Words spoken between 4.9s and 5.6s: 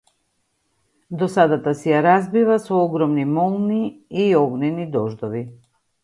дождови.